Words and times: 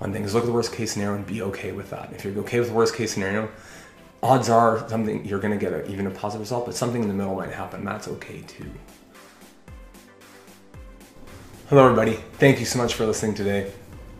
on 0.00 0.12
things. 0.12 0.34
Look 0.34 0.44
at 0.44 0.46
the 0.46 0.52
worst 0.52 0.72
case 0.72 0.92
scenario 0.92 1.16
and 1.16 1.26
be 1.26 1.42
okay 1.42 1.72
with 1.72 1.90
that. 1.90 2.12
If 2.12 2.24
you're 2.24 2.36
okay 2.38 2.60
with 2.60 2.68
the 2.68 2.74
worst 2.74 2.94
case 2.94 3.12
scenario, 3.12 3.50
odds 4.22 4.48
are 4.48 4.88
something 4.88 5.24
you're 5.24 5.40
going 5.40 5.58
to 5.58 5.64
get 5.64 5.72
a, 5.72 5.90
even 5.90 6.06
a 6.06 6.10
positive 6.10 6.40
result, 6.40 6.66
but 6.66 6.74
something 6.74 7.02
in 7.02 7.08
the 7.08 7.14
middle 7.14 7.34
might 7.34 7.50
happen. 7.50 7.84
That's 7.84 8.08
okay 8.08 8.42
too. 8.46 8.70
Hello, 11.68 11.84
everybody. 11.84 12.14
Thank 12.34 12.60
you 12.60 12.64
so 12.64 12.78
much 12.78 12.94
for 12.94 13.04
listening 13.06 13.34
today. 13.34 13.70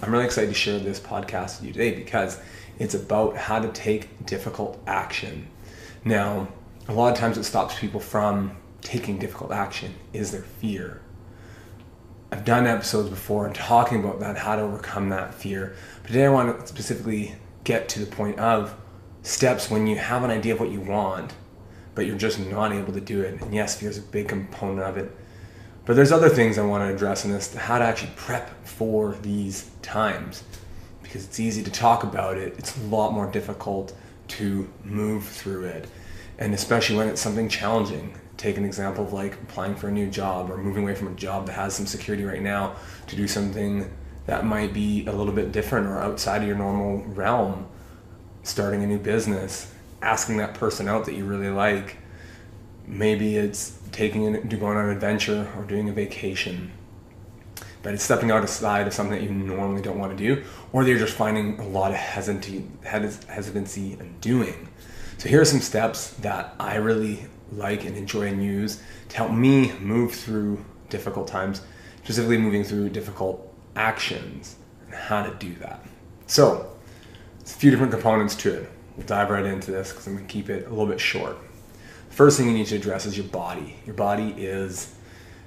I'm 0.02 0.12
really 0.12 0.26
excited 0.26 0.48
to 0.48 0.54
share 0.54 0.78
this 0.78 1.00
podcast 1.00 1.60
with 1.60 1.68
you 1.68 1.72
today 1.72 1.94
because 1.94 2.40
it's 2.78 2.94
about 2.94 3.36
how 3.36 3.58
to 3.58 3.68
take 3.68 4.26
difficult 4.26 4.80
action. 4.86 5.48
Now, 6.04 6.48
a 6.88 6.92
lot 6.92 7.12
of 7.12 7.18
times 7.18 7.36
what 7.36 7.44
stops 7.44 7.78
people 7.78 8.00
from 8.00 8.56
taking 8.80 9.18
difficult 9.18 9.50
action 9.50 9.94
is 10.12 10.30
their 10.30 10.42
fear. 10.42 11.00
I've 12.30 12.44
done 12.44 12.66
episodes 12.66 13.08
before 13.08 13.46
and 13.46 13.54
talking 13.54 14.00
about 14.04 14.20
that, 14.20 14.36
how 14.36 14.56
to 14.56 14.62
overcome 14.62 15.08
that 15.08 15.32
fear. 15.32 15.74
But 16.02 16.08
today 16.08 16.26
I 16.26 16.28
want 16.28 16.60
to 16.60 16.66
specifically 16.66 17.34
get 17.64 17.88
to 17.90 18.00
the 18.00 18.06
point 18.06 18.38
of 18.38 18.74
steps 19.22 19.70
when 19.70 19.86
you 19.86 19.96
have 19.96 20.24
an 20.24 20.30
idea 20.30 20.52
of 20.52 20.60
what 20.60 20.70
you 20.70 20.80
want, 20.80 21.32
but 21.94 22.04
you're 22.04 22.18
just 22.18 22.38
not 22.38 22.72
able 22.72 22.92
to 22.92 23.00
do 23.00 23.22
it. 23.22 23.40
And 23.40 23.54
yes, 23.54 23.80
fear 23.80 23.88
is 23.88 23.96
a 23.96 24.02
big 24.02 24.28
component 24.28 24.80
of 24.80 24.98
it. 24.98 25.10
But 25.86 25.96
there's 25.96 26.12
other 26.12 26.28
things 26.28 26.58
I 26.58 26.66
want 26.66 26.86
to 26.86 26.94
address 26.94 27.24
in 27.24 27.32
this, 27.32 27.54
how 27.54 27.78
to 27.78 27.84
actually 27.84 28.12
prep 28.14 28.66
for 28.66 29.14
these 29.22 29.70
times. 29.80 30.44
Because 31.02 31.24
it's 31.24 31.40
easy 31.40 31.62
to 31.62 31.70
talk 31.70 32.02
about 32.02 32.36
it, 32.36 32.54
it's 32.58 32.76
a 32.76 32.80
lot 32.82 33.14
more 33.14 33.30
difficult 33.30 33.96
to 34.28 34.68
move 34.84 35.24
through 35.24 35.64
it. 35.64 35.88
And 36.38 36.52
especially 36.52 36.96
when 36.96 37.08
it's 37.08 37.22
something 37.22 37.48
challenging. 37.48 38.14
Take 38.38 38.56
an 38.56 38.64
example 38.64 39.04
of 39.04 39.12
like 39.12 39.34
applying 39.34 39.74
for 39.74 39.88
a 39.88 39.92
new 39.92 40.08
job 40.08 40.50
or 40.50 40.56
moving 40.56 40.84
away 40.84 40.94
from 40.94 41.08
a 41.08 41.14
job 41.14 41.46
that 41.46 41.52
has 41.52 41.74
some 41.74 41.86
security 41.86 42.24
right 42.24 42.40
now 42.40 42.76
to 43.08 43.16
do 43.16 43.28
something 43.28 43.90
that 44.26 44.46
might 44.46 44.72
be 44.72 45.04
a 45.06 45.12
little 45.12 45.32
bit 45.34 45.52
different 45.52 45.86
or 45.86 45.98
outside 45.98 46.42
of 46.42 46.48
your 46.48 46.56
normal 46.56 47.04
realm. 47.08 47.66
Starting 48.44 48.82
a 48.82 48.86
new 48.86 48.98
business, 48.98 49.70
asking 50.00 50.36
that 50.38 50.54
person 50.54 50.88
out 50.88 51.04
that 51.04 51.14
you 51.14 51.24
really 51.24 51.50
like. 51.50 51.96
Maybe 52.86 53.36
it's 53.36 53.76
taking 53.92 54.24
an, 54.26 54.48
going 54.48 54.78
on 54.78 54.84
an 54.84 54.90
adventure 54.90 55.50
or 55.56 55.64
doing 55.64 55.88
a 55.88 55.92
vacation. 55.92 56.70
But 57.82 57.94
it's 57.94 58.04
stepping 58.04 58.30
outside 58.30 58.86
of 58.86 58.94
something 58.94 59.18
that 59.18 59.22
you 59.22 59.30
normally 59.30 59.82
don't 59.82 59.98
want 59.98 60.16
to 60.16 60.24
do, 60.24 60.44
or 60.72 60.84
that 60.84 60.90
you're 60.90 60.98
just 60.98 61.14
finding 61.14 61.58
a 61.58 61.66
lot 61.66 61.90
of 61.90 61.96
hesitancy, 61.96 62.64
hesitancy 62.82 63.92
in 63.94 64.14
doing. 64.20 64.68
So 65.18 65.28
here 65.28 65.40
are 65.40 65.44
some 65.44 65.60
steps 65.60 66.10
that 66.14 66.54
I 66.60 66.76
really 66.76 67.26
like 67.52 67.84
and 67.84 67.96
enjoy 67.96 68.28
and 68.28 68.42
use 68.42 68.82
to 69.08 69.16
help 69.16 69.32
me 69.32 69.72
move 69.80 70.12
through 70.14 70.64
difficult 70.88 71.26
times, 71.26 71.62
specifically 72.02 72.38
moving 72.38 72.64
through 72.64 72.90
difficult 72.90 73.54
actions 73.76 74.56
and 74.86 74.94
how 74.94 75.22
to 75.22 75.34
do 75.36 75.54
that. 75.56 75.84
So, 76.26 76.76
it's 77.40 77.54
a 77.54 77.58
few 77.58 77.70
different 77.70 77.92
components 77.92 78.34
to 78.36 78.54
it. 78.54 78.70
We'll 78.96 79.06
dive 79.06 79.30
right 79.30 79.46
into 79.46 79.70
this 79.70 79.90
because 79.90 80.06
I'm 80.06 80.14
going 80.14 80.26
to 80.26 80.32
keep 80.32 80.50
it 80.50 80.66
a 80.66 80.70
little 80.70 80.86
bit 80.86 81.00
short. 81.00 81.38
First 82.10 82.36
thing 82.36 82.46
you 82.46 82.52
need 82.52 82.66
to 82.66 82.76
address 82.76 83.06
is 83.06 83.16
your 83.16 83.26
body. 83.26 83.76
Your 83.86 83.94
body 83.94 84.34
is 84.36 84.94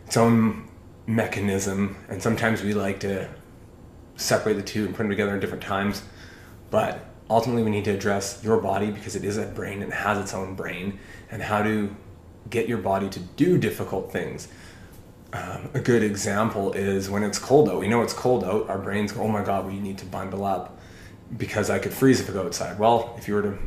its 0.08 0.18
own 0.18 0.70
mechanism, 1.06 1.98
and 2.10 2.22
sometimes 2.22 2.64
we 2.64 2.74
like 2.74 3.00
to 3.02 3.28
separate 4.16 4.54
the 4.54 4.64
two 4.64 4.86
and 4.86 4.96
put 4.96 5.04
them 5.04 5.10
together 5.10 5.34
in 5.34 5.40
different 5.40 5.64
times. 5.64 6.04
But 6.70 7.06
ultimately, 7.32 7.64
we 7.64 7.72
need 7.72 7.86
to 7.86 7.92
address 7.92 8.42
your 8.44 8.58
body 8.58 8.92
because 8.92 9.16
it 9.16 9.24
is 9.24 9.38
a 9.38 9.46
brain 9.46 9.82
and 9.82 9.94
has 9.94 10.18
its 10.20 10.34
own 10.34 10.54
brain, 10.54 11.00
and 11.32 11.42
how 11.42 11.64
to 11.64 11.96
get 12.50 12.68
your 12.68 12.78
body 12.78 13.10
to 13.10 13.20
do 13.20 13.58
difficult 13.58 14.12
things. 14.12 14.50
Um, 15.34 15.70
a 15.74 15.80
good 15.80 16.04
example 16.04 16.74
is 16.74 17.10
when 17.10 17.24
it's 17.24 17.40
cold 17.40 17.70
out. 17.70 17.80
We 17.80 17.88
know 17.88 18.02
it's 18.02 18.14
cold 18.14 18.44
out. 18.44 18.70
Our 18.70 18.78
brains 18.78 19.14
go, 19.14 19.22
"Oh 19.22 19.28
my 19.30 19.44
God, 19.44 19.66
we 19.66 19.80
need 19.80 19.98
to 20.00 20.06
bundle 20.06 20.44
up 20.44 20.78
because 21.38 21.70
I 21.70 21.80
could 21.80 21.94
freeze 21.94 22.20
if 22.20 22.30
I 22.30 22.34
go 22.34 22.44
outside." 22.44 22.78
Well, 22.78 23.16
if 23.18 23.30
you 23.30 23.36
were 23.36 23.42
to 23.44 23.58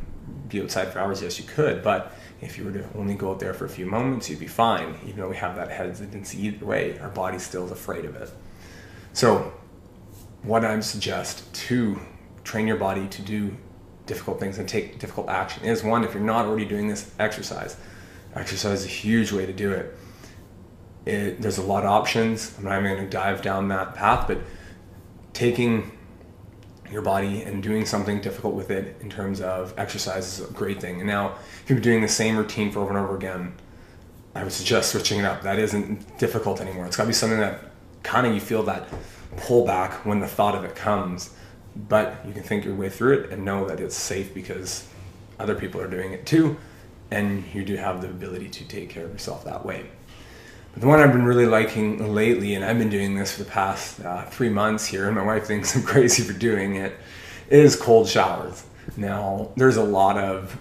be 0.48 0.60
outside 0.60 0.92
for 0.92 0.98
hours, 0.98 1.22
yes, 1.22 1.38
you 1.38 1.46
could. 1.46 1.82
But 1.82 2.12
if 2.42 2.58
you 2.58 2.64
were 2.64 2.72
to 2.72 2.84
only 2.94 3.14
go 3.14 3.30
out 3.30 3.40
there 3.40 3.54
for 3.54 3.64
a 3.64 3.68
few 3.68 3.86
moments, 3.86 4.28
you'd 4.28 4.40
be 4.40 4.46
fine. 4.46 4.96
Even 5.06 5.20
though 5.20 5.30
we 5.30 5.36
have 5.36 5.56
that 5.56 5.70
hesitancy 5.70 6.46
either 6.46 6.66
way, 6.66 6.98
our 6.98 7.08
body 7.08 7.38
still 7.38 7.64
is 7.64 7.70
afraid 7.70 8.04
of 8.04 8.14
it. 8.16 8.30
So, 9.14 9.54
what 10.42 10.66
I 10.66 10.78
suggest 10.80 11.54
to 11.68 11.98
train 12.44 12.66
your 12.66 12.76
body 12.76 13.08
to 13.08 13.22
do 13.22 13.56
difficult 14.06 14.38
things 14.38 14.58
and 14.58 14.68
take 14.68 14.98
difficult 14.98 15.28
action 15.28 15.64
is 15.64 15.82
one, 15.82 16.04
if 16.04 16.14
you're 16.14 16.22
not 16.22 16.46
already 16.46 16.64
doing 16.64 16.88
this, 16.88 17.10
exercise. 17.18 17.76
Exercise 18.34 18.80
is 18.80 18.86
a 18.86 18.88
huge 18.88 19.32
way 19.32 19.46
to 19.46 19.52
do 19.52 19.72
it. 19.72 19.96
it 21.06 21.40
there's 21.40 21.58
a 21.58 21.62
lot 21.62 21.84
of 21.84 21.90
options. 21.90 22.54
I'm 22.58 22.64
not 22.64 22.78
even 22.78 22.96
going 22.96 23.04
to 23.04 23.10
dive 23.10 23.42
down 23.42 23.68
that 23.68 23.94
path, 23.94 24.26
but 24.26 24.38
taking 25.32 25.92
your 26.90 27.02
body 27.02 27.42
and 27.42 27.62
doing 27.62 27.86
something 27.86 28.20
difficult 28.20 28.54
with 28.54 28.70
it 28.70 28.96
in 29.00 29.08
terms 29.08 29.40
of 29.40 29.74
exercise 29.78 30.38
is 30.38 30.48
a 30.48 30.52
great 30.52 30.80
thing. 30.80 31.00
And 31.00 31.06
now, 31.06 31.36
if 31.62 31.70
you're 31.70 31.80
doing 31.80 32.02
the 32.02 32.08
same 32.08 32.36
routine 32.36 32.70
for 32.70 32.80
over 32.80 32.90
and 32.90 32.98
over 32.98 33.16
again, 33.16 33.54
I 34.34 34.42
would 34.42 34.52
suggest 34.52 34.92
switching 34.92 35.20
it 35.20 35.24
up. 35.24 35.42
That 35.42 35.58
isn't 35.58 36.18
difficult 36.18 36.60
anymore. 36.60 36.86
It's 36.86 36.96
got 36.96 37.04
to 37.04 37.08
be 37.08 37.14
something 37.14 37.38
that 37.38 37.70
kind 38.02 38.26
of 38.26 38.34
you 38.34 38.40
feel 38.40 38.62
that 38.64 38.88
pull 39.36 39.64
back 39.64 40.04
when 40.04 40.20
the 40.20 40.26
thought 40.26 40.54
of 40.54 40.64
it 40.64 40.76
comes 40.76 41.30
but 41.76 42.24
you 42.26 42.32
can 42.32 42.42
think 42.42 42.64
your 42.64 42.74
way 42.74 42.88
through 42.88 43.20
it 43.20 43.30
and 43.30 43.44
know 43.44 43.66
that 43.66 43.80
it's 43.80 43.96
safe 43.96 44.32
because 44.32 44.86
other 45.38 45.54
people 45.54 45.80
are 45.80 45.88
doing 45.88 46.12
it 46.12 46.26
too, 46.26 46.56
and 47.10 47.44
you 47.52 47.64
do 47.64 47.76
have 47.76 48.00
the 48.00 48.08
ability 48.08 48.48
to 48.48 48.64
take 48.64 48.90
care 48.90 49.04
of 49.04 49.12
yourself 49.12 49.44
that 49.44 49.64
way. 49.64 49.86
But 50.72 50.80
the 50.80 50.88
one 50.88 51.00
I've 51.00 51.12
been 51.12 51.24
really 51.24 51.46
liking 51.46 52.14
lately, 52.14 52.54
and 52.54 52.64
I've 52.64 52.78
been 52.78 52.90
doing 52.90 53.14
this 53.14 53.36
for 53.36 53.44
the 53.44 53.50
past 53.50 54.00
uh, 54.00 54.24
three 54.26 54.48
months 54.48 54.86
here, 54.86 55.06
and 55.06 55.14
my 55.14 55.24
wife 55.24 55.46
thinks 55.46 55.76
I'm 55.76 55.82
crazy 55.84 56.22
for 56.22 56.32
doing 56.32 56.76
it, 56.76 56.94
is 57.48 57.76
cold 57.76 58.08
showers. 58.08 58.64
Now, 58.96 59.50
there's 59.56 59.76
a 59.76 59.84
lot 59.84 60.18
of 60.18 60.58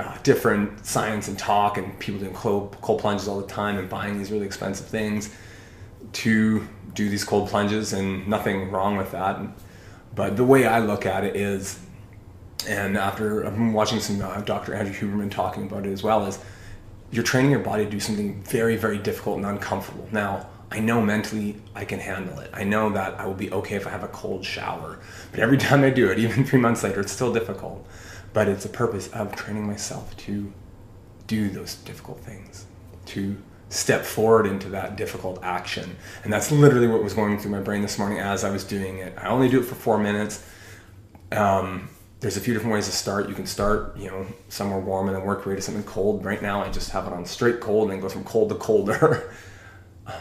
uh, 0.00 0.16
different 0.22 0.84
science 0.84 1.28
and 1.28 1.38
talk, 1.38 1.78
and 1.78 1.98
people 1.98 2.20
doing 2.20 2.34
cold, 2.34 2.76
cold 2.80 3.00
plunges 3.00 3.28
all 3.28 3.40
the 3.40 3.46
time 3.46 3.78
and 3.78 3.88
buying 3.88 4.18
these 4.18 4.32
really 4.32 4.46
expensive 4.46 4.86
things 4.86 5.34
to 6.12 6.66
do 6.94 7.08
these 7.08 7.24
cold 7.24 7.48
plunges, 7.48 7.92
and 7.92 8.26
nothing 8.26 8.70
wrong 8.70 8.96
with 8.96 9.12
that. 9.12 9.38
But 10.14 10.36
the 10.36 10.44
way 10.44 10.66
I 10.66 10.80
look 10.80 11.06
at 11.06 11.24
it 11.24 11.36
is, 11.36 11.78
and 12.68 12.96
after 12.96 13.42
been 13.42 13.72
watching 13.72 14.00
some 14.00 14.20
uh, 14.20 14.40
Dr. 14.42 14.74
Andrew 14.74 14.94
Huberman 14.94 15.30
talking 15.30 15.64
about 15.64 15.86
it 15.86 15.92
as 15.92 16.02
well, 16.02 16.26
is 16.26 16.38
you're 17.10 17.24
training 17.24 17.50
your 17.50 17.60
body 17.60 17.84
to 17.84 17.90
do 17.90 18.00
something 18.00 18.42
very, 18.42 18.76
very 18.76 18.98
difficult 18.98 19.38
and 19.38 19.46
uncomfortable. 19.46 20.08
Now, 20.12 20.48
I 20.70 20.80
know 20.80 21.02
mentally 21.02 21.56
I 21.74 21.84
can 21.84 21.98
handle 21.98 22.38
it. 22.40 22.50
I 22.54 22.64
know 22.64 22.88
that 22.90 23.20
I 23.20 23.26
will 23.26 23.34
be 23.34 23.52
okay 23.52 23.76
if 23.76 23.86
I 23.86 23.90
have 23.90 24.02
a 24.02 24.08
cold 24.08 24.44
shower. 24.44 24.98
But 25.30 25.40
every 25.40 25.58
time 25.66 25.84
I 25.84 25.90
do 25.90 26.10
it, 26.10 26.18
even 26.18 26.44
three 26.44 26.58
months 26.58 26.82
later, 26.82 27.00
it's 27.00 27.12
still 27.12 27.32
difficult. 27.32 27.86
But 28.32 28.48
it's 28.48 28.62
the 28.62 28.70
purpose 28.70 29.08
of 29.08 29.36
training 29.36 29.66
myself 29.66 30.16
to 30.18 30.52
do 31.26 31.50
those 31.50 31.74
difficult 31.76 32.20
things, 32.20 32.66
to 33.06 33.36
step 33.72 34.04
forward 34.04 34.46
into 34.46 34.68
that 34.68 34.96
difficult 34.96 35.42
action. 35.42 35.96
And 36.24 36.32
that's 36.32 36.52
literally 36.52 36.86
what 36.86 37.02
was 37.02 37.14
going 37.14 37.38
through 37.38 37.52
my 37.52 37.60
brain 37.60 37.80
this 37.80 37.98
morning 37.98 38.18
as 38.18 38.44
I 38.44 38.50
was 38.50 38.64
doing 38.64 38.98
it. 38.98 39.14
I 39.16 39.28
only 39.28 39.48
do 39.48 39.60
it 39.60 39.64
for 39.64 39.74
four 39.74 39.98
minutes. 39.98 40.46
Um, 41.32 41.88
there's 42.20 42.36
a 42.36 42.40
few 42.40 42.52
different 42.52 42.74
ways 42.74 42.84
to 42.84 42.92
start. 42.92 43.30
You 43.30 43.34
can 43.34 43.46
start, 43.46 43.96
you 43.96 44.10
know, 44.10 44.26
somewhere 44.50 44.78
warm 44.78 45.08
and 45.08 45.16
then 45.16 45.24
work 45.24 45.46
your 45.46 45.54
way 45.54 45.56
to 45.56 45.62
something 45.62 45.84
cold. 45.84 46.22
Right 46.22 46.42
now, 46.42 46.62
I 46.62 46.68
just 46.68 46.90
have 46.90 47.06
it 47.06 47.14
on 47.14 47.24
straight 47.24 47.60
cold 47.60 47.84
and 47.84 47.92
then 47.92 48.00
go 48.00 48.10
from 48.10 48.24
cold 48.24 48.50
to 48.50 48.56
colder. 48.56 49.32
um, 50.06 50.14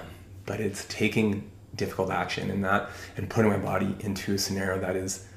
but 0.46 0.62
it's 0.62 0.86
taking 0.86 1.52
difficult 1.76 2.10
action 2.10 2.50
in 2.50 2.62
that 2.62 2.90
and 3.18 3.30
putting 3.30 3.52
my 3.52 3.58
body 3.58 3.98
into 4.00 4.34
a 4.34 4.38
scenario 4.38 4.80
that 4.80 4.96
is 4.96 5.28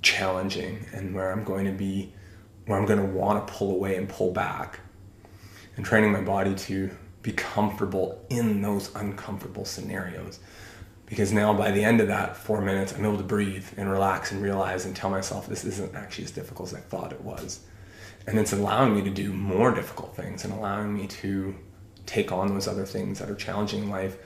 challenging 0.00 0.86
and 0.94 1.14
where 1.14 1.30
I'm 1.30 1.44
going 1.44 1.66
to 1.66 1.72
be, 1.72 2.14
where 2.64 2.78
I'm 2.78 2.86
going 2.86 2.98
to 2.98 3.04
want 3.04 3.46
to 3.46 3.52
pull 3.52 3.72
away 3.72 3.96
and 3.96 4.08
pull 4.08 4.32
back 4.32 4.80
and 5.76 5.84
training 5.84 6.12
my 6.12 6.22
body 6.22 6.54
to 6.54 6.90
be 7.22 7.32
comfortable 7.32 8.24
in 8.28 8.60
those 8.62 8.94
uncomfortable 8.94 9.64
scenarios. 9.64 10.40
Because 11.06 11.32
now, 11.32 11.52
by 11.52 11.70
the 11.70 11.84
end 11.84 12.00
of 12.00 12.08
that 12.08 12.36
four 12.36 12.60
minutes, 12.60 12.92
I'm 12.92 13.04
able 13.04 13.18
to 13.18 13.22
breathe 13.22 13.66
and 13.76 13.90
relax 13.90 14.32
and 14.32 14.42
realize 14.42 14.86
and 14.86 14.96
tell 14.96 15.10
myself 15.10 15.46
this 15.46 15.64
isn't 15.64 15.94
actually 15.94 16.24
as 16.24 16.30
difficult 16.30 16.70
as 16.70 16.74
I 16.74 16.80
thought 16.80 17.12
it 17.12 17.20
was. 17.20 17.60
And 18.26 18.38
it's 18.38 18.52
allowing 18.52 18.94
me 18.94 19.02
to 19.02 19.10
do 19.10 19.32
more 19.32 19.74
difficult 19.74 20.16
things 20.16 20.44
and 20.44 20.52
allowing 20.54 20.94
me 20.94 21.06
to 21.08 21.54
take 22.06 22.32
on 22.32 22.48
those 22.48 22.66
other 22.66 22.86
things 22.86 23.18
that 23.18 23.28
are 23.28 23.34
challenging 23.34 23.84
in 23.84 23.90
life 23.90 24.16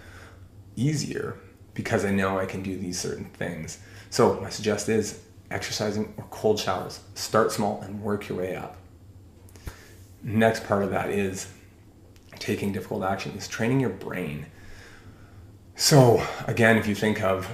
easier 0.76 1.36
because 1.74 2.04
I 2.04 2.12
know 2.12 2.38
I 2.38 2.46
can 2.46 2.62
do 2.62 2.78
these 2.78 2.98
certain 2.98 3.26
things. 3.26 3.78
So, 4.10 4.40
my 4.40 4.50
suggest 4.50 4.88
is 4.88 5.20
exercising 5.50 6.14
or 6.16 6.24
cold 6.30 6.58
showers. 6.58 7.00
Start 7.14 7.52
small 7.52 7.80
and 7.82 8.00
work 8.00 8.28
your 8.28 8.38
way 8.38 8.54
up. 8.56 8.76
Next 10.22 10.64
part 10.64 10.82
of 10.82 10.90
that 10.90 11.10
is 11.10 11.52
taking 12.38 12.72
difficult 12.72 13.02
action 13.02 13.32
is 13.32 13.48
training 13.48 13.80
your 13.80 13.90
brain. 13.90 14.46
So 15.74 16.26
again, 16.46 16.76
if 16.76 16.86
you 16.86 16.94
think 16.94 17.22
of 17.22 17.48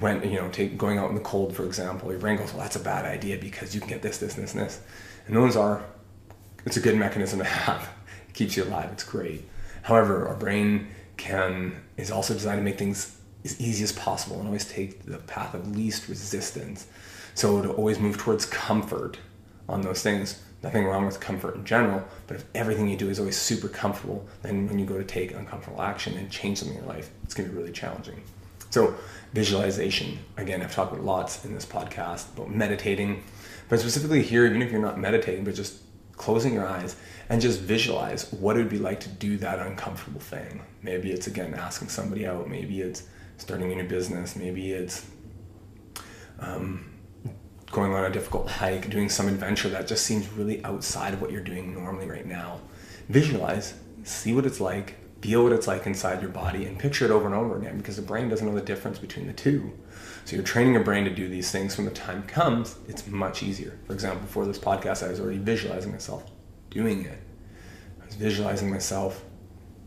when 0.00 0.22
you 0.22 0.36
know 0.36 0.48
take, 0.48 0.76
going 0.76 0.98
out 0.98 1.08
in 1.08 1.14
the 1.14 1.20
cold, 1.20 1.54
for 1.54 1.64
example, 1.64 2.10
your 2.10 2.20
brain 2.20 2.36
goes, 2.36 2.52
"Well, 2.52 2.62
that's 2.62 2.76
a 2.76 2.80
bad 2.80 3.04
idea 3.04 3.38
because 3.38 3.74
you 3.74 3.80
can 3.80 3.88
get 3.88 4.02
this, 4.02 4.18
this, 4.18 4.34
this, 4.34 4.54
and 4.54 4.64
this," 4.64 4.80
and 5.26 5.36
those 5.36 5.56
are 5.56 5.84
it's 6.66 6.76
a 6.76 6.80
good 6.80 6.96
mechanism 6.96 7.38
to 7.38 7.44
have. 7.44 7.88
It 8.28 8.34
keeps 8.34 8.56
you 8.56 8.64
alive. 8.64 8.90
It's 8.92 9.04
great. 9.04 9.48
However, 9.82 10.28
our 10.28 10.36
brain 10.36 10.88
can 11.16 11.80
is 11.96 12.10
also 12.10 12.34
designed 12.34 12.58
to 12.58 12.64
make 12.64 12.78
things 12.78 13.18
as 13.44 13.60
easy 13.60 13.84
as 13.84 13.92
possible 13.92 14.38
and 14.38 14.46
always 14.46 14.64
take 14.64 15.04
the 15.04 15.18
path 15.18 15.54
of 15.54 15.74
least 15.76 16.08
resistance. 16.08 16.86
So 17.34 17.62
to 17.62 17.72
always 17.72 17.98
move 17.98 18.18
towards 18.18 18.44
comfort 18.46 19.18
on 19.68 19.82
those 19.82 20.02
things. 20.02 20.42
Nothing 20.62 20.84
wrong 20.84 21.06
with 21.06 21.20
comfort 21.20 21.54
in 21.54 21.64
general, 21.64 22.02
but 22.26 22.36
if 22.36 22.44
everything 22.54 22.88
you 22.88 22.96
do 22.96 23.08
is 23.08 23.20
always 23.20 23.36
super 23.36 23.68
comfortable, 23.68 24.26
then 24.42 24.66
when 24.66 24.78
you 24.78 24.86
go 24.86 24.98
to 24.98 25.04
take 25.04 25.32
uncomfortable 25.32 25.80
action 25.80 26.16
and 26.18 26.30
change 26.30 26.58
something 26.58 26.76
in 26.76 26.82
your 26.82 26.92
life, 26.92 27.10
it's 27.22 27.34
going 27.34 27.48
to 27.48 27.54
be 27.54 27.60
really 27.60 27.72
challenging. 27.72 28.20
So 28.70 28.94
visualization, 29.32 30.18
again, 30.36 30.60
I've 30.60 30.74
talked 30.74 30.92
about 30.92 31.04
lots 31.04 31.44
in 31.44 31.54
this 31.54 31.64
podcast 31.64 32.34
about 32.34 32.50
meditating, 32.50 33.22
but 33.68 33.78
specifically 33.80 34.22
here, 34.22 34.46
even 34.46 34.60
if 34.60 34.72
you're 34.72 34.82
not 34.82 34.98
meditating, 34.98 35.44
but 35.44 35.54
just 35.54 35.76
closing 36.16 36.52
your 36.52 36.66
eyes 36.66 36.96
and 37.28 37.40
just 37.40 37.60
visualize 37.60 38.30
what 38.32 38.56
it 38.56 38.58
would 38.58 38.68
be 38.68 38.78
like 38.78 39.00
to 39.00 39.08
do 39.08 39.36
that 39.38 39.60
uncomfortable 39.60 40.20
thing. 40.20 40.60
Maybe 40.82 41.12
it's 41.12 41.28
again 41.28 41.54
asking 41.54 41.88
somebody 41.88 42.26
out. 42.26 42.48
Maybe 42.48 42.80
it's 42.80 43.04
starting 43.36 43.72
a 43.72 43.76
new 43.76 43.88
business. 43.88 44.36
Maybe 44.36 44.72
it's 44.72 45.06
um, 46.40 46.87
going 47.70 47.92
on 47.92 48.04
a 48.04 48.10
difficult 48.10 48.48
hike, 48.48 48.88
doing 48.90 49.08
some 49.08 49.28
adventure 49.28 49.68
that 49.68 49.86
just 49.86 50.04
seems 50.04 50.28
really 50.32 50.64
outside 50.64 51.14
of 51.14 51.20
what 51.20 51.30
you're 51.30 51.40
doing 51.40 51.74
normally 51.74 52.08
right 52.08 52.26
now. 52.26 52.60
Visualize, 53.08 53.74
see 54.04 54.32
what 54.32 54.46
it's 54.46 54.60
like, 54.60 54.96
feel 55.20 55.42
what 55.42 55.52
it's 55.52 55.66
like 55.66 55.86
inside 55.86 56.22
your 56.22 56.30
body, 56.30 56.64
and 56.64 56.78
picture 56.78 57.04
it 57.04 57.10
over 57.10 57.26
and 57.26 57.34
over 57.34 57.58
again 57.58 57.76
because 57.76 57.96
the 57.96 58.02
brain 58.02 58.28
doesn't 58.28 58.46
know 58.46 58.54
the 58.54 58.64
difference 58.64 58.98
between 58.98 59.26
the 59.26 59.32
two. 59.32 59.72
So 60.24 60.36
you're 60.36 60.44
training 60.44 60.74
your 60.74 60.84
brain 60.84 61.04
to 61.04 61.14
do 61.14 61.28
these 61.28 61.50
things 61.50 61.76
when 61.76 61.86
the 61.86 61.92
time 61.92 62.22
comes, 62.24 62.76
it's 62.86 63.06
much 63.06 63.42
easier. 63.42 63.78
For 63.86 63.92
example, 63.92 64.20
before 64.20 64.44
this 64.44 64.58
podcast, 64.58 65.06
I 65.06 65.10
was 65.10 65.20
already 65.20 65.38
visualizing 65.38 65.92
myself 65.92 66.30
doing 66.70 67.04
it. 67.04 67.18
I 68.02 68.06
was 68.06 68.14
visualizing 68.14 68.70
myself 68.70 69.24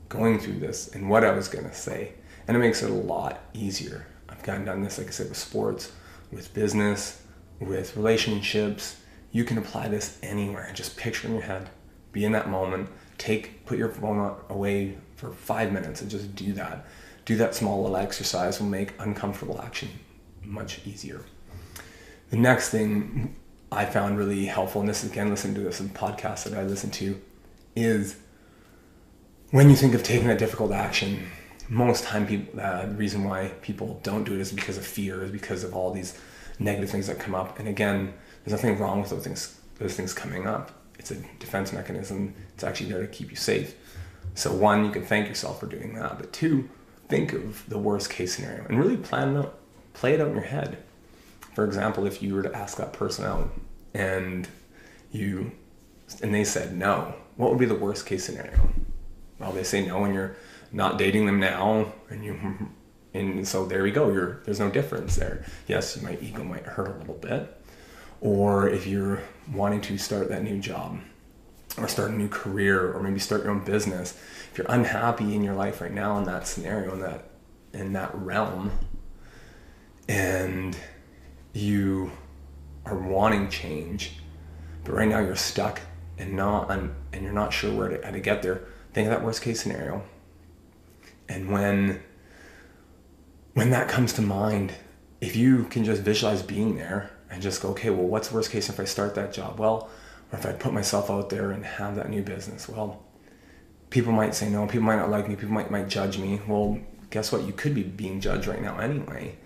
going 0.09 0.39
through 0.39 0.59
this 0.59 0.89
and 0.89 1.09
what 1.09 1.23
I 1.23 1.31
was 1.31 1.47
going 1.47 1.65
to 1.65 1.73
say. 1.73 2.13
And 2.47 2.57
it 2.57 2.59
makes 2.59 2.81
it 2.81 2.89
a 2.89 2.93
lot 2.93 3.39
easier. 3.53 4.07
I've 4.27 4.43
gotten 4.43 4.65
done 4.65 4.81
this, 4.81 4.97
like 4.97 5.07
I 5.07 5.11
said, 5.11 5.29
with 5.29 5.37
sports, 5.37 5.91
with 6.31 6.53
business, 6.53 7.20
with 7.61 7.95
relationships. 7.95 8.97
You 9.31 9.45
can 9.45 9.57
apply 9.57 9.87
this 9.87 10.17
anywhere. 10.21 10.69
Just 10.73 10.97
picture 10.97 11.27
in 11.27 11.33
your 11.33 11.43
head, 11.43 11.69
be 12.11 12.25
in 12.25 12.33
that 12.33 12.49
moment, 12.49 12.89
take, 13.17 13.65
put 13.65 13.77
your 13.77 13.89
phone 13.89 14.35
away 14.49 14.97
for 15.15 15.31
five 15.31 15.71
minutes 15.71 16.01
and 16.01 16.09
just 16.09 16.35
do 16.35 16.51
that. 16.53 16.85
Do 17.23 17.37
that 17.37 17.55
small 17.55 17.83
little 17.83 17.97
exercise 17.97 18.59
will 18.59 18.67
make 18.67 18.93
uncomfortable 18.99 19.61
action 19.61 19.89
much 20.43 20.85
easier. 20.85 21.21
The 22.31 22.37
next 22.37 22.69
thing 22.69 23.35
I 23.71 23.85
found 23.85 24.17
really 24.17 24.45
helpful, 24.45 24.81
and 24.81 24.89
this 24.89 25.03
is 25.03 25.11
again 25.11 25.29
listening 25.29 25.55
to 25.55 25.61
in 25.61 25.89
podcasts 25.89 26.43
that 26.43 26.53
I 26.53 26.63
listen 26.63 26.89
to, 26.91 27.21
is 27.75 28.17
when 29.51 29.69
you 29.69 29.75
think 29.75 29.93
of 29.93 30.03
taking 30.03 30.29
a 30.29 30.37
difficult 30.37 30.71
action, 30.71 31.27
most 31.69 32.03
time 32.03 32.25
people 32.25 32.59
uh, 32.59 32.85
the 32.85 32.95
reason 32.95 33.23
why 33.23 33.49
people 33.61 33.99
don't 34.03 34.23
do 34.23 34.33
it 34.33 34.39
is 34.41 34.51
because 34.51 34.77
of 34.77 34.85
fear, 34.85 35.23
is 35.23 35.31
because 35.31 35.63
of 35.63 35.73
all 35.73 35.91
these 35.91 36.19
negative 36.61 36.89
things 36.89 37.07
that 37.07 37.19
come 37.19 37.35
up. 37.35 37.59
And 37.59 37.67
again, 37.67 38.13
there's 38.43 38.61
nothing 38.61 38.77
wrong 38.79 39.01
with 39.01 39.09
those 39.09 39.23
things 39.23 39.57
those 39.79 39.95
things 39.95 40.13
coming 40.13 40.45
up. 40.45 40.71
It's 40.99 41.09
a 41.09 41.15
defense 41.39 41.73
mechanism. 41.73 42.35
It's 42.53 42.63
actually 42.63 42.91
there 42.91 43.01
to 43.01 43.07
keep 43.07 43.31
you 43.31 43.35
safe. 43.35 43.75
So 44.35 44.53
one, 44.53 44.85
you 44.85 44.91
can 44.91 45.03
thank 45.03 45.27
yourself 45.27 45.59
for 45.59 45.65
doing 45.65 45.95
that. 45.95 46.19
But 46.19 46.31
two, 46.31 46.69
think 47.09 47.33
of 47.33 47.67
the 47.67 47.79
worst 47.79 48.11
case 48.11 48.35
scenario 48.35 48.65
and 48.65 48.79
really 48.79 48.97
plan 48.97 49.35
out 49.35 49.57
play 49.93 50.13
it 50.13 50.21
out 50.21 50.29
in 50.29 50.35
your 50.35 50.43
head. 50.43 50.77
For 51.53 51.65
example, 51.65 52.05
if 52.05 52.23
you 52.23 52.33
were 52.33 52.43
to 52.43 52.55
ask 52.55 52.77
that 52.77 52.93
person 52.93 53.25
out 53.25 53.51
and 53.93 54.47
you 55.11 55.51
and 56.21 56.33
they 56.33 56.43
said 56.43 56.77
no, 56.77 57.15
what 57.35 57.49
would 57.49 57.59
be 57.59 57.65
the 57.65 57.75
worst 57.75 58.05
case 58.05 58.23
scenario? 58.23 58.69
Well, 59.39 59.51
they 59.51 59.63
say 59.63 59.85
no 59.85 60.05
and 60.05 60.13
you're 60.13 60.35
not 60.71 60.97
dating 60.97 61.25
them 61.25 61.39
now 61.39 61.93
and 62.09 62.23
you 62.23 62.69
and 63.13 63.47
so 63.47 63.65
there 63.65 63.83
we 63.83 63.91
go. 63.91 64.11
You're 64.11 64.41
there's 64.45 64.59
no 64.59 64.69
difference 64.69 65.15
there. 65.15 65.45
Yes, 65.67 66.01
my 66.01 66.17
ego 66.21 66.43
might 66.43 66.65
hurt 66.65 66.95
a 66.95 66.99
little 66.99 67.15
bit. 67.15 67.57
Or 68.21 68.69
if 68.69 68.85
you're 68.85 69.21
wanting 69.51 69.81
to 69.81 69.97
start 69.97 70.29
that 70.29 70.43
new 70.43 70.59
job 70.59 70.99
or 71.77 71.87
start 71.87 72.11
a 72.11 72.13
new 72.13 72.27
career 72.27 72.91
or 72.91 73.01
maybe 73.01 73.19
start 73.19 73.43
your 73.43 73.51
own 73.51 73.63
business, 73.65 74.17
if 74.51 74.57
you're 74.57 74.67
unhappy 74.69 75.35
in 75.35 75.43
your 75.43 75.55
life 75.55 75.81
right 75.81 75.91
now 75.91 76.17
in 76.17 76.25
that 76.25 76.47
scenario 76.47 76.93
in 76.93 76.99
that 77.01 77.29
in 77.73 77.93
that 77.93 78.13
realm, 78.13 78.71
and 80.07 80.77
you 81.53 82.11
are 82.85 82.97
wanting 82.97 83.49
change, 83.49 84.17
but 84.83 84.93
right 84.93 85.07
now 85.07 85.19
you're 85.19 85.35
stuck 85.35 85.81
and 86.17 86.33
not 86.33 86.69
and 86.69 86.93
you're 87.13 87.33
not 87.33 87.51
sure 87.51 87.73
where 87.73 87.89
to, 87.89 88.05
how 88.05 88.11
to 88.11 88.19
get 88.19 88.41
there. 88.41 88.61
Think 88.93 89.07
of 89.07 89.11
that 89.11 89.23
worst 89.23 89.41
case 89.41 89.61
scenario. 89.61 90.03
And 91.27 91.49
when 91.49 92.01
when 93.53 93.69
that 93.71 93.89
comes 93.89 94.13
to 94.13 94.21
mind, 94.21 94.73
if 95.19 95.35
you 95.35 95.65
can 95.65 95.83
just 95.83 96.01
visualize 96.01 96.41
being 96.41 96.75
there 96.75 97.11
and 97.29 97.41
just 97.41 97.61
go, 97.61 97.69
okay, 97.69 97.89
well, 97.89 98.07
what's 98.07 98.29
the 98.29 98.35
worst 98.35 98.51
case 98.51 98.69
if 98.69 98.79
I 98.79 98.85
start 98.85 99.15
that 99.15 99.33
job? 99.33 99.59
Well, 99.59 99.89
or 100.31 100.39
if 100.39 100.45
I 100.45 100.53
put 100.53 100.73
myself 100.73 101.09
out 101.09 101.29
there 101.29 101.51
and 101.51 101.65
have 101.65 101.95
that 101.95 102.09
new 102.09 102.21
business, 102.21 102.67
well, 102.67 103.03
people 103.89 104.13
might 104.13 104.33
say 104.33 104.49
no, 104.49 104.65
people 104.67 104.85
might 104.85 104.97
not 104.97 105.09
like 105.09 105.27
me, 105.27 105.35
people 105.35 105.53
might 105.53 105.69
might 105.69 105.89
judge 105.89 106.17
me. 106.17 106.41
Well, 106.47 106.79
guess 107.09 107.31
what? 107.31 107.43
You 107.43 107.53
could 107.53 107.75
be 107.75 107.83
being 107.83 108.21
judged 108.21 108.47
right 108.47 108.61
now 108.61 108.79
anyway 108.79 109.37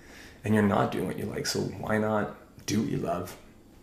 and 0.46 0.54
you're 0.54 0.64
not 0.64 0.92
doing 0.92 1.08
what 1.08 1.18
you 1.18 1.26
like. 1.26 1.48
So 1.48 1.62
why 1.62 1.98
not 1.98 2.38
do 2.66 2.82
what 2.82 2.90
you 2.90 2.98
love 2.98 3.36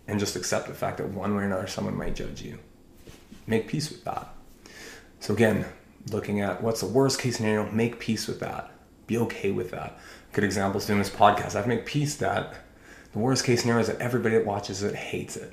and 0.06 0.18
just 0.18 0.36
accept 0.36 0.68
the 0.68 0.74
fact 0.74 0.98
that 0.98 1.08
one 1.08 1.34
way 1.34 1.42
or 1.42 1.46
another 1.46 1.66
someone 1.66 1.96
might 1.96 2.14
judge 2.14 2.40
you? 2.40 2.58
Make 3.46 3.66
peace 3.66 3.90
with 3.90 4.04
that. 4.04 4.32
So 5.18 5.34
again, 5.34 5.66
looking 6.10 6.40
at 6.40 6.62
what's 6.62 6.80
the 6.80 6.86
worst 6.86 7.20
case 7.20 7.36
scenario, 7.36 7.70
make 7.70 7.98
peace 7.98 8.28
with 8.28 8.40
that. 8.40 8.70
Be 9.12 9.18
okay 9.18 9.50
with 9.50 9.72
that. 9.72 9.98
Good 10.32 10.42
example 10.42 10.80
is 10.80 10.86
doing 10.86 10.98
this 10.98 11.10
podcast. 11.10 11.54
I've 11.54 11.66
made 11.66 11.84
peace 11.84 12.16
that 12.16 12.54
the 13.12 13.18
worst 13.18 13.44
case 13.44 13.60
scenario 13.60 13.82
is 13.82 13.88
that 13.88 14.00
everybody 14.00 14.36
that 14.36 14.46
watches 14.46 14.82
it 14.82 14.94
hates 14.94 15.36
it. 15.36 15.52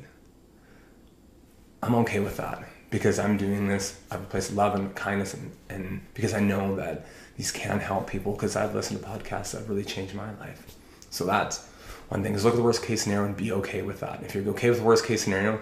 I'm 1.83 1.93
okay 1.95 2.21
with 2.21 2.37
that 2.37 2.63
because 2.89 3.19
I'm 3.19 3.35
doing 3.35 3.67
this 3.67 3.99
a 4.11 4.17
place 4.17 4.53
love 4.53 4.75
and 4.75 4.95
kindness 4.95 5.33
and, 5.33 5.51
and 5.67 6.01
because 6.13 6.33
I 6.33 6.39
know 6.39 6.77
that 6.77 7.05
these 7.35 7.51
can 7.51 7.81
help 7.81 8.07
people 8.07 8.31
because 8.31 8.55
I've 8.55 8.73
listened 8.73 9.01
to 9.01 9.05
podcasts 9.05 9.51
that 9.51 9.57
have 9.57 9.69
really 9.69 9.83
changed 9.83 10.15
my 10.15 10.33
life. 10.37 10.77
So 11.09 11.25
that's 11.25 11.67
one 12.07 12.23
thing 12.23 12.35
is 12.35 12.45
look 12.45 12.53
at 12.53 12.57
the 12.57 12.63
worst 12.63 12.85
case 12.85 13.01
scenario 13.03 13.25
and 13.25 13.35
be 13.35 13.51
okay 13.51 13.81
with 13.81 13.99
that. 13.99 14.23
If 14.23 14.35
you're 14.35 14.47
okay 14.51 14.69
with 14.69 14.79
the 14.79 14.85
worst 14.85 15.05
case 15.05 15.21
scenario, 15.21 15.59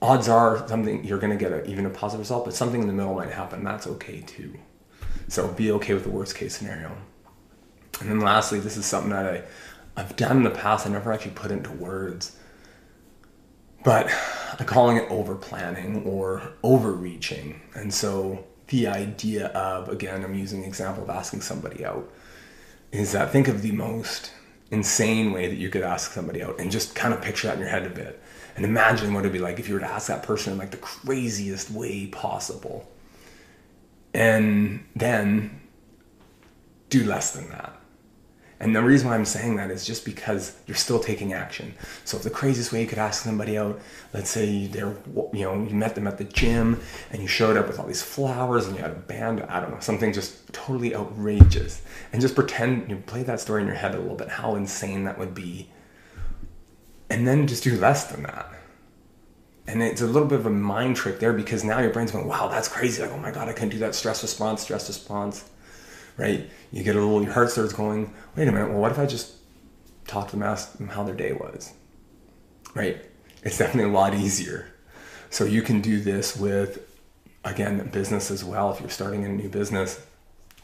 odds 0.00 0.30
are 0.30 0.66
something 0.66 1.04
you're 1.04 1.18
going 1.18 1.38
to 1.38 1.44
get 1.44 1.52
a, 1.52 1.62
even 1.66 1.84
a 1.84 1.90
positive 1.90 2.20
result, 2.20 2.46
but 2.46 2.54
something 2.54 2.80
in 2.80 2.86
the 2.86 2.94
middle 2.94 3.12
might 3.12 3.32
happen. 3.32 3.64
That's 3.64 3.86
okay 3.86 4.22
too. 4.22 4.58
So 5.28 5.48
be 5.48 5.70
okay 5.72 5.92
with 5.92 6.04
the 6.04 6.10
worst 6.10 6.34
case 6.34 6.56
scenario. 6.56 6.96
And 8.00 8.10
then 8.10 8.20
lastly, 8.20 8.60
this 8.60 8.76
is 8.76 8.86
something 8.86 9.10
that 9.10 9.26
I, 9.26 9.42
I've 10.00 10.16
done 10.16 10.38
in 10.38 10.42
the 10.44 10.50
past. 10.50 10.86
I 10.86 10.90
never 10.90 11.12
actually 11.12 11.32
put 11.32 11.50
into 11.50 11.70
words, 11.72 12.36
but 13.84 14.08
I'm 14.58 14.66
calling 14.66 14.96
it 14.96 15.10
over 15.10 15.34
planning 15.34 16.04
or 16.04 16.52
overreaching. 16.62 17.60
And 17.74 17.92
so 17.92 18.44
the 18.68 18.86
idea 18.86 19.48
of, 19.48 19.88
again, 19.88 20.24
I'm 20.24 20.34
using 20.34 20.62
the 20.62 20.68
example 20.68 21.02
of 21.02 21.10
asking 21.10 21.40
somebody 21.40 21.84
out, 21.84 22.10
is 22.92 23.12
that 23.12 23.32
think 23.32 23.48
of 23.48 23.62
the 23.62 23.72
most 23.72 24.32
insane 24.70 25.32
way 25.32 25.48
that 25.48 25.56
you 25.56 25.70
could 25.70 25.82
ask 25.82 26.12
somebody 26.12 26.42
out 26.42 26.58
and 26.60 26.70
just 26.70 26.94
kind 26.94 27.14
of 27.14 27.22
picture 27.22 27.48
that 27.48 27.54
in 27.54 27.60
your 27.60 27.68
head 27.68 27.86
a 27.86 27.90
bit 27.90 28.22
and 28.56 28.64
imagine 28.64 29.14
what 29.14 29.20
it'd 29.20 29.32
be 29.32 29.38
like 29.38 29.58
if 29.58 29.68
you 29.68 29.74
were 29.74 29.80
to 29.80 29.90
ask 29.90 30.08
that 30.08 30.22
person 30.22 30.52
in 30.52 30.58
like 30.58 30.70
the 30.70 30.76
craziest 30.76 31.70
way 31.70 32.06
possible 32.08 32.86
and 34.12 34.84
then 34.94 35.60
do 36.90 37.04
less 37.04 37.30
than 37.30 37.48
that 37.48 37.77
and 38.60 38.74
the 38.74 38.82
reason 38.82 39.08
why 39.08 39.14
I'm 39.14 39.24
saying 39.24 39.56
that 39.56 39.70
is 39.70 39.86
just 39.86 40.04
because 40.04 40.56
you're 40.66 40.76
still 40.76 40.98
taking 40.98 41.32
action. 41.32 41.74
So 42.04 42.18
the 42.18 42.30
craziest 42.30 42.72
way 42.72 42.80
you 42.80 42.88
could 42.88 42.98
ask 42.98 43.22
somebody 43.22 43.56
out, 43.56 43.80
let's 44.12 44.30
say 44.30 44.66
they're, 44.66 44.96
you 45.32 45.44
know, 45.44 45.54
you 45.62 45.76
met 45.76 45.94
them 45.94 46.08
at 46.08 46.18
the 46.18 46.24
gym 46.24 46.80
and 47.12 47.22
you 47.22 47.28
showed 47.28 47.56
up 47.56 47.68
with 47.68 47.78
all 47.78 47.86
these 47.86 48.02
flowers 48.02 48.66
and 48.66 48.74
you 48.74 48.82
had 48.82 48.90
a 48.90 48.94
band, 48.94 49.42
I 49.42 49.60
don't 49.60 49.70
know, 49.70 49.80
something 49.80 50.12
just 50.12 50.52
totally 50.52 50.94
outrageous. 50.94 51.82
And 52.12 52.20
just 52.20 52.34
pretend, 52.34 52.90
you 52.90 52.96
play 52.96 53.22
that 53.22 53.38
story 53.38 53.60
in 53.62 53.68
your 53.68 53.76
head 53.76 53.94
a 53.94 53.98
little 53.98 54.16
bit, 54.16 54.28
how 54.28 54.56
insane 54.56 55.04
that 55.04 55.18
would 55.18 55.34
be. 55.34 55.70
And 57.10 57.28
then 57.28 57.46
just 57.46 57.62
do 57.62 57.78
less 57.78 58.10
than 58.10 58.24
that. 58.24 58.52
And 59.68 59.82
it's 59.82 60.00
a 60.00 60.06
little 60.06 60.26
bit 60.26 60.40
of 60.40 60.46
a 60.46 60.50
mind 60.50 60.96
trick 60.96 61.20
there 61.20 61.32
because 61.32 61.62
now 61.62 61.78
your 61.78 61.90
brain's 61.90 62.10
going, 62.10 62.26
wow, 62.26 62.48
that's 62.48 62.68
crazy. 62.68 63.02
Like, 63.02 63.12
oh 63.12 63.18
my 63.18 63.30
God, 63.30 63.48
I 63.48 63.52
can 63.52 63.68
do 63.68 63.78
that 63.78 63.94
stress 63.94 64.22
response, 64.22 64.62
stress 64.62 64.88
response 64.88 65.44
right? 66.18 66.50
You 66.70 66.82
get 66.82 66.96
a 66.96 67.00
little, 67.00 67.22
your 67.22 67.32
heart 67.32 67.50
starts 67.50 67.72
going, 67.72 68.12
wait 68.36 68.48
a 68.48 68.52
minute, 68.52 68.68
well, 68.68 68.80
what 68.80 68.92
if 68.92 68.98
I 68.98 69.06
just 69.06 69.32
talk 70.06 70.26
to 70.28 70.36
them, 70.36 70.42
ask 70.42 70.76
them 70.76 70.88
how 70.88 71.04
their 71.04 71.14
day 71.14 71.32
was, 71.32 71.72
right? 72.74 73.00
It's 73.42 73.56
definitely 73.56 73.90
a 73.90 73.94
lot 73.94 74.12
easier. 74.12 74.66
So 75.30 75.44
you 75.44 75.62
can 75.62 75.80
do 75.80 76.00
this 76.00 76.36
with, 76.36 76.84
again, 77.44 77.88
business 77.90 78.30
as 78.30 78.44
well. 78.44 78.72
If 78.72 78.80
you're 78.80 78.90
starting 78.90 79.24
a 79.24 79.28
new 79.28 79.48
business, 79.48 80.04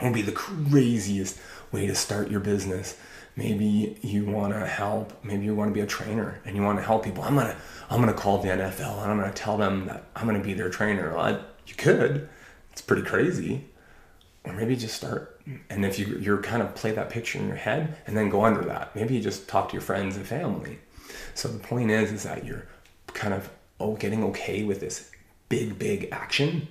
it 0.00 0.04
would 0.04 0.12
be 0.12 0.22
the 0.22 0.32
craziest 0.32 1.38
way 1.70 1.86
to 1.86 1.94
start 1.94 2.30
your 2.30 2.40
business. 2.40 2.98
Maybe 3.36 3.98
you 4.02 4.26
want 4.26 4.54
to 4.54 4.66
help. 4.66 5.24
Maybe 5.24 5.44
you 5.44 5.54
want 5.54 5.70
to 5.70 5.74
be 5.74 5.80
a 5.80 5.86
trainer 5.86 6.40
and 6.44 6.56
you 6.56 6.62
want 6.62 6.78
to 6.78 6.84
help 6.84 7.04
people. 7.04 7.22
I'm 7.22 7.34
gonna, 7.34 7.56
I'm 7.90 8.00
gonna 8.00 8.12
call 8.12 8.38
the 8.38 8.48
NFL 8.48 9.02
and 9.02 9.10
I'm 9.10 9.18
gonna 9.18 9.32
tell 9.32 9.56
them 9.56 9.86
that 9.86 10.04
I'm 10.16 10.26
gonna 10.26 10.42
be 10.42 10.54
their 10.54 10.70
trainer. 10.70 11.14
Well, 11.14 11.20
I, 11.20 11.30
you 11.66 11.74
could. 11.76 12.28
It's 12.72 12.80
pretty 12.80 13.02
crazy, 13.02 13.66
or 14.44 14.52
maybe 14.52 14.76
just 14.76 14.94
start 14.94 15.40
and 15.70 15.84
if 15.84 15.98
you 15.98 16.18
you're 16.20 16.42
kind 16.42 16.62
of 16.62 16.74
play 16.74 16.92
that 16.92 17.10
picture 17.10 17.38
in 17.38 17.48
your 17.48 17.56
head 17.56 17.96
and 18.06 18.16
then 18.16 18.28
go 18.28 18.44
under 18.44 18.62
that. 18.62 18.94
Maybe 18.94 19.14
you 19.14 19.20
just 19.20 19.48
talk 19.48 19.68
to 19.70 19.72
your 19.72 19.82
friends 19.82 20.16
and 20.16 20.26
family. 20.26 20.78
So 21.34 21.48
the 21.48 21.58
point 21.58 21.90
is 21.90 22.12
is 22.12 22.22
that 22.24 22.44
you're 22.44 22.66
kind 23.08 23.34
of 23.34 23.50
oh 23.80 23.96
getting 23.96 24.22
okay 24.24 24.64
with 24.64 24.80
this 24.80 25.10
big 25.48 25.78
big 25.78 26.08
action 26.12 26.68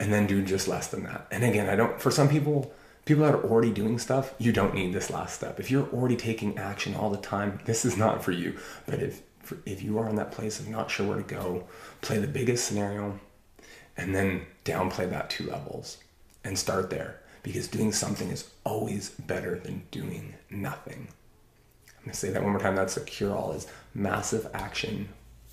and 0.00 0.12
then 0.12 0.26
do 0.26 0.42
just 0.42 0.68
less 0.68 0.88
than 0.88 1.04
that. 1.04 1.26
And 1.30 1.44
again 1.44 1.68
i 1.68 1.76
don't 1.76 2.00
for 2.00 2.10
some 2.10 2.28
people 2.28 2.72
people 3.04 3.24
that 3.24 3.34
are 3.34 3.44
already 3.44 3.72
doing 3.72 3.98
stuff 3.98 4.34
you 4.38 4.52
don't 4.52 4.74
need 4.74 4.92
this 4.92 5.10
last 5.10 5.34
step. 5.34 5.60
If 5.60 5.70
you're 5.70 5.88
already 5.88 6.16
taking 6.16 6.58
action 6.58 6.94
all 6.94 7.10
the 7.10 7.16
time 7.16 7.60
this 7.64 7.84
is 7.84 7.96
not 7.96 8.24
for 8.24 8.32
you. 8.32 8.58
But 8.86 9.00
if 9.00 9.22
if 9.66 9.82
you 9.82 9.98
are 9.98 10.08
in 10.08 10.16
that 10.16 10.32
place 10.32 10.58
of 10.58 10.68
not 10.68 10.90
sure 10.90 11.06
where 11.06 11.16
to 11.16 11.22
go 11.22 11.64
play 12.00 12.18
the 12.18 12.28
biggest 12.28 12.64
scenario 12.64 13.20
and 13.96 14.14
then 14.14 14.46
downplay 14.64 15.08
that 15.10 15.30
two 15.30 15.46
levels 15.46 15.98
and 16.44 16.58
start 16.58 16.90
there 16.90 17.20
because 17.42 17.68
doing 17.68 17.92
something 17.92 18.30
is 18.30 18.48
always 18.64 19.10
better 19.10 19.58
than 19.58 19.84
doing 19.90 20.34
nothing. 20.50 21.08
I'm 21.98 22.04
gonna 22.04 22.14
say 22.14 22.30
that 22.30 22.42
one 22.42 22.52
more 22.52 22.60
time. 22.60 22.76
That's 22.76 22.94
the 22.94 23.00
cure 23.00 23.34
all 23.34 23.52
is 23.52 23.66
massive 23.94 24.48
action 24.54 25.08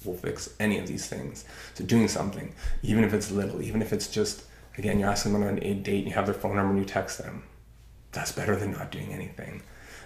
will 0.06 0.16
fix 0.16 0.54
any 0.60 0.78
of 0.78 0.88
these 0.88 1.08
things. 1.08 1.46
So 1.74 1.84
doing 1.84 2.08
something, 2.08 2.54
even 2.84 3.04
if 3.04 3.14
it's 3.14 3.32
little, 3.32 3.62
even 3.62 3.82
if 3.82 3.92
it's 3.92 4.08
just 4.08 4.44
again, 4.78 5.00
you're 5.00 5.10
asking 5.10 5.34
them 5.34 5.44
on 5.44 5.60
a 5.62 5.74
date 5.74 6.00
and 6.00 6.08
you 6.08 6.14
have 6.14 6.26
their 6.26 6.34
phone 6.34 6.56
number 6.56 6.72
and 6.72 6.80
you 6.80 6.86
text 6.86 7.18
them. 7.18 7.44
That's 8.12 8.32
better 8.32 8.56
than 8.56 8.72
not 8.72 8.92
doing 8.92 9.14
anything. 9.14 9.62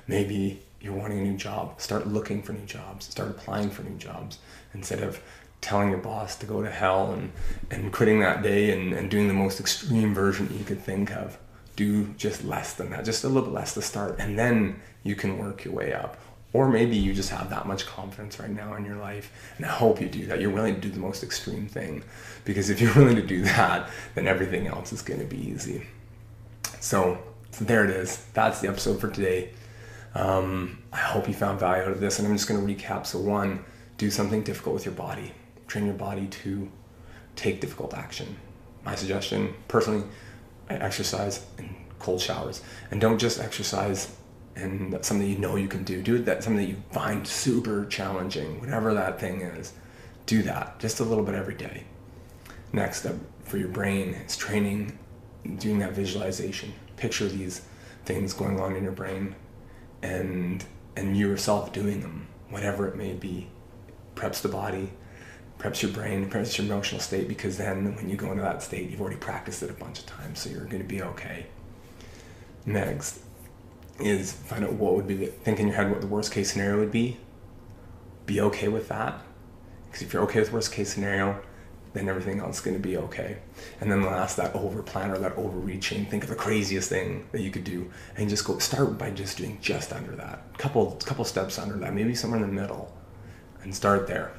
Maybe 0.07 0.61
you're 0.81 0.93
wanting 0.93 1.19
a 1.19 1.23
new 1.23 1.37
job. 1.37 1.79
Start 1.79 2.07
looking 2.07 2.41
for 2.41 2.53
new 2.53 2.65
jobs. 2.65 3.05
Start 3.05 3.29
applying 3.29 3.69
for 3.69 3.83
new 3.83 3.97
jobs 3.97 4.39
instead 4.73 5.01
of 5.01 5.21
telling 5.63 5.89
your 5.89 5.99
boss 5.99 6.35
to 6.35 6.45
go 6.45 6.61
to 6.61 6.69
hell 6.69 7.13
and, 7.13 7.31
and 7.71 7.91
quitting 7.91 8.19
that 8.19 8.43
day 8.43 8.71
and, 8.71 8.93
and 8.93 9.09
doing 9.09 9.27
the 9.27 9.33
most 9.33 9.59
extreme 9.59 10.13
version 10.13 10.55
you 10.55 10.65
could 10.65 10.79
think 10.79 11.11
of. 11.11 11.39
Do 11.75 12.07
just 12.17 12.43
less 12.43 12.73
than 12.73 12.91
that, 12.91 13.05
just 13.05 13.23
a 13.23 13.27
little 13.27 13.49
bit 13.49 13.53
less 13.53 13.73
to 13.73 13.81
start, 13.81 14.17
and 14.19 14.37
then 14.37 14.79
you 15.01 15.15
can 15.15 15.39
work 15.39 15.65
your 15.65 15.73
way 15.73 15.91
up. 15.91 16.17
Or 16.51 16.69
maybe 16.69 16.95
you 16.95 17.15
just 17.15 17.31
have 17.31 17.49
that 17.49 17.65
much 17.65 17.87
confidence 17.87 18.39
right 18.39 18.51
now 18.51 18.75
in 18.75 18.85
your 18.85 18.97
life, 18.97 19.31
and 19.57 19.65
I 19.65 19.69
hope 19.69 19.99
you 19.99 20.07
do 20.07 20.27
that. 20.27 20.39
You're 20.39 20.51
willing 20.51 20.75
to 20.75 20.81
do 20.81 20.91
the 20.91 20.99
most 20.99 21.23
extreme 21.23 21.65
thing, 21.65 22.03
because 22.45 22.69
if 22.69 22.79
you're 22.79 22.93
willing 22.95 23.15
to 23.15 23.25
do 23.25 23.41
that, 23.41 23.89
then 24.13 24.27
everything 24.27 24.67
else 24.67 24.93
is 24.93 25.01
going 25.01 25.19
to 25.19 25.25
be 25.25 25.49
easy. 25.49 25.87
So, 26.79 27.17
so 27.49 27.65
there 27.65 27.83
it 27.83 27.89
is. 27.89 28.23
That's 28.33 28.61
the 28.61 28.67
episode 28.67 29.01
for 29.01 29.09
today. 29.09 29.49
Um, 30.13 30.83
I 30.91 30.97
hope 30.97 31.27
you 31.27 31.33
found 31.33 31.59
value 31.59 31.81
out 31.81 31.91
of 31.91 31.99
this, 31.99 32.19
and 32.19 32.27
I'm 32.27 32.35
just 32.35 32.47
going 32.47 32.63
to 32.63 32.71
recap. 32.71 33.07
So, 33.07 33.17
one, 33.17 33.65
do 33.97 34.11
something 34.11 34.43
difficult 34.43 34.75
with 34.75 34.85
your 34.85 34.93
body 34.93 35.31
train 35.73 35.85
your 35.87 35.95
body 35.95 36.27
to 36.27 36.69
take 37.35 37.59
difficult 37.59 37.95
action. 37.95 38.35
My 38.85 38.93
suggestion, 38.93 39.55
personally, 39.67 40.03
I 40.69 40.75
exercise 40.75 41.43
in 41.57 41.75
cold 41.97 42.21
showers, 42.21 42.61
and 42.91 43.01
don't 43.01 43.17
just 43.17 43.39
exercise 43.39 44.15
and 44.55 45.03
something 45.03 45.27
you 45.27 45.39
know 45.39 45.55
you 45.55 45.67
can 45.67 45.83
do. 45.83 46.03
Do 46.03 46.19
that 46.19 46.43
something 46.43 46.63
that 46.63 46.69
you 46.69 46.77
find 46.91 47.27
super 47.27 47.87
challenging, 47.87 48.61
whatever 48.61 48.93
that 48.93 49.19
thing 49.19 49.41
is. 49.41 49.73
Do 50.27 50.43
that 50.43 50.79
just 50.79 50.99
a 50.99 51.03
little 51.03 51.23
bit 51.23 51.33
every 51.33 51.55
day. 51.55 51.85
Next 52.71 52.99
step 52.99 53.15
for 53.43 53.57
your 53.57 53.69
brain 53.69 54.09
is 54.13 54.37
training, 54.37 54.99
doing 55.57 55.79
that 55.79 55.93
visualization. 55.93 56.71
Picture 56.97 57.27
these 57.27 57.63
things 58.05 58.31
going 58.33 58.59
on 58.59 58.75
in 58.75 58.83
your 58.83 58.91
brain, 58.91 59.35
and 60.03 60.63
and 60.95 61.17
yourself 61.17 61.73
doing 61.73 62.01
them, 62.01 62.27
whatever 62.49 62.87
it 62.87 62.95
may 62.95 63.13
be. 63.13 63.47
Preps 64.15 64.43
the 64.43 64.49
body, 64.49 64.91
preps 65.63 65.81
your 65.81 65.91
brain, 65.91 66.29
preps 66.29 66.57
your 66.57 66.67
emotional 66.67 66.99
state 66.99 67.27
because 67.27 67.57
then 67.57 67.95
when 67.95 68.09
you 68.09 68.17
go 68.17 68.29
into 68.31 68.43
that 68.43 68.61
state, 68.61 68.89
you've 68.89 68.99
already 68.99 69.15
practiced 69.15 69.63
it 69.63 69.69
a 69.69 69.73
bunch 69.73 69.99
of 69.99 70.05
times, 70.05 70.39
so 70.39 70.49
you're 70.49 70.65
going 70.65 70.81
to 70.81 70.87
be 70.87 71.01
okay. 71.01 71.45
Next 72.65 73.21
is 73.99 74.33
find 74.33 74.65
out 74.65 74.73
what 74.73 74.95
would 74.95 75.07
be 75.07 75.15
the, 75.15 75.27
think 75.27 75.59
in 75.59 75.67
your 75.67 75.75
head 75.75 75.89
what 75.89 76.01
the 76.01 76.07
worst 76.07 76.33
case 76.33 76.51
scenario 76.51 76.79
would 76.79 76.91
be. 76.91 77.17
Be 78.25 78.41
okay 78.41 78.67
with 78.67 78.89
that, 78.89 79.21
because 79.85 80.01
if 80.01 80.11
you're 80.11 80.23
okay 80.23 80.39
with 80.39 80.51
worst 80.51 80.73
case 80.73 80.93
scenario, 80.93 81.41
then 81.93 82.09
everything 82.09 82.39
else 82.39 82.57
is 82.57 82.61
going 82.61 82.75
to 82.75 82.81
be 82.81 82.97
okay. 82.97 83.37
And 83.79 83.89
then 83.89 84.01
last, 84.01 84.35
that 84.37 84.55
over 84.55 84.81
plan 84.81 85.11
or 85.11 85.19
that 85.19 85.37
overreaching. 85.37 86.07
Think 86.07 86.23
of 86.23 86.29
the 86.29 86.35
craziest 86.35 86.89
thing 86.89 87.27
that 87.31 87.41
you 87.41 87.51
could 87.51 87.63
do, 87.63 87.89
and 88.17 88.29
just 88.29 88.43
go 88.43 88.57
start 88.59 88.97
by 88.97 89.11
just 89.11 89.37
doing 89.37 89.59
just 89.61 89.93
under 89.93 90.13
that, 90.17 90.57
couple 90.57 90.99
couple 91.05 91.23
steps 91.23 91.57
under 91.57 91.77
that, 91.77 91.93
maybe 91.93 92.15
somewhere 92.15 92.43
in 92.43 92.47
the 92.47 92.61
middle, 92.61 92.93
and 93.61 93.73
start 93.73 94.07
there 94.07 94.33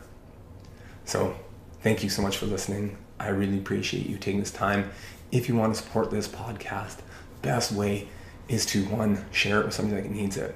so, 1.04 1.36
thank 1.82 2.02
you 2.02 2.08
so 2.08 2.22
much 2.22 2.38
for 2.38 2.46
listening. 2.46 2.96
I 3.20 3.28
really 3.28 3.58
appreciate 3.58 4.06
you 4.06 4.16
taking 4.16 4.40
this 4.40 4.50
time. 4.50 4.90
If 5.30 5.48
you 5.48 5.56
want 5.56 5.74
to 5.74 5.80
support 5.80 6.10
this 6.10 6.28
podcast, 6.28 6.98
best 7.42 7.72
way 7.72 8.08
is 8.48 8.66
to 8.66 8.84
one, 8.86 9.24
share 9.30 9.60
it 9.60 9.66
with 9.66 9.74
somebody 9.74 10.02
that 10.02 10.10
needs 10.10 10.36
it. 10.36 10.54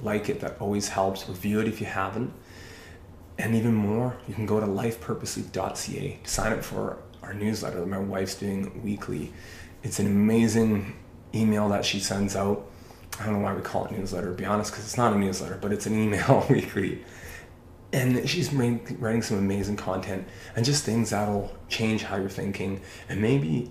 Like 0.00 0.28
it, 0.28 0.40
that 0.40 0.60
always 0.60 0.88
helps. 0.88 1.28
Review 1.28 1.60
it 1.60 1.68
if 1.68 1.80
you 1.80 1.86
haven't. 1.86 2.32
And 3.38 3.54
even 3.54 3.74
more, 3.74 4.16
you 4.28 4.34
can 4.34 4.46
go 4.46 4.60
to 4.60 4.66
lifepurposefully.ca 4.66 6.20
to 6.22 6.30
sign 6.30 6.52
up 6.52 6.64
for 6.64 6.98
our 7.22 7.34
newsletter 7.34 7.80
that 7.80 7.86
my 7.86 7.98
wife's 7.98 8.34
doing 8.34 8.82
weekly. 8.82 9.32
It's 9.82 9.98
an 9.98 10.06
amazing 10.06 10.96
email 11.34 11.68
that 11.70 11.84
she 11.84 12.00
sends 12.00 12.36
out. 12.36 12.66
I 13.20 13.26
don't 13.26 13.34
know 13.34 13.40
why 13.40 13.54
we 13.54 13.62
call 13.62 13.84
it 13.86 13.92
newsletter, 13.92 14.30
to 14.30 14.36
be 14.36 14.44
honest, 14.44 14.72
because 14.72 14.84
it's 14.84 14.96
not 14.96 15.12
a 15.12 15.18
newsletter, 15.18 15.58
but 15.60 15.72
it's 15.72 15.86
an 15.86 15.98
email 15.98 16.46
weekly 16.50 17.04
and 17.92 18.28
she's 18.28 18.52
writing 18.52 19.22
some 19.22 19.38
amazing 19.38 19.76
content. 19.76 20.26
And 20.56 20.64
just 20.64 20.84
things 20.84 21.10
that'll 21.10 21.52
change 21.68 22.02
how 22.02 22.16
you're 22.16 22.28
thinking. 22.28 22.80
And 23.08 23.20
maybe 23.20 23.70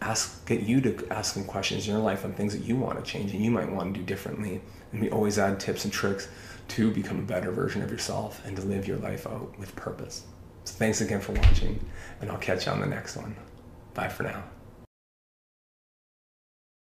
ask 0.00 0.44
get 0.46 0.62
you 0.62 0.80
to 0.80 1.06
ask 1.10 1.34
some 1.34 1.44
questions 1.44 1.86
in 1.86 1.94
your 1.94 2.02
life 2.02 2.24
on 2.24 2.32
things 2.32 2.52
that 2.54 2.64
you 2.64 2.76
want 2.76 3.02
to 3.02 3.08
change 3.08 3.32
and 3.32 3.44
you 3.44 3.50
might 3.50 3.70
want 3.70 3.94
to 3.94 4.00
do 4.00 4.04
differently. 4.06 4.60
And 4.92 5.00
we 5.00 5.10
always 5.10 5.38
add 5.38 5.60
tips 5.60 5.84
and 5.84 5.92
tricks 5.92 6.28
to 6.68 6.90
become 6.90 7.18
a 7.18 7.22
better 7.22 7.50
version 7.50 7.82
of 7.82 7.90
yourself 7.90 8.44
and 8.46 8.56
to 8.56 8.62
live 8.62 8.88
your 8.88 8.98
life 8.98 9.26
out 9.26 9.56
with 9.58 9.74
purpose. 9.76 10.24
So 10.64 10.74
thanks 10.74 11.00
again 11.00 11.20
for 11.20 11.32
watching 11.32 11.84
and 12.20 12.30
i'll 12.30 12.38
catch 12.38 12.66
you 12.66 12.72
on 12.72 12.80
the 12.80 12.86
next 12.86 13.16
one. 13.16 13.36
Bye 13.94 14.08
for 14.08 14.22
now 14.22 14.44